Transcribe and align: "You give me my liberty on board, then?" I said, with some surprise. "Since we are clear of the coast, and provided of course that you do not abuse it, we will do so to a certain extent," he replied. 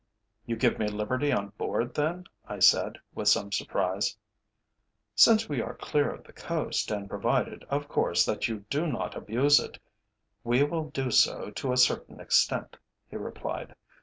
"You 0.47 0.55
give 0.55 0.79
me 0.79 0.87
my 0.87 0.93
liberty 0.95 1.31
on 1.31 1.49
board, 1.59 1.93
then?" 1.93 2.25
I 2.47 2.57
said, 2.57 2.97
with 3.13 3.27
some 3.27 3.51
surprise. 3.51 4.17
"Since 5.13 5.47
we 5.47 5.61
are 5.61 5.75
clear 5.75 6.09
of 6.09 6.23
the 6.23 6.33
coast, 6.33 6.89
and 6.89 7.07
provided 7.07 7.63
of 7.69 7.87
course 7.87 8.25
that 8.25 8.47
you 8.47 8.65
do 8.71 8.87
not 8.87 9.15
abuse 9.15 9.59
it, 9.59 9.77
we 10.43 10.63
will 10.63 10.89
do 10.89 11.11
so 11.11 11.51
to 11.51 11.71
a 11.71 11.77
certain 11.77 12.19
extent," 12.19 12.77
he 13.11 13.15
replied. 13.15 13.75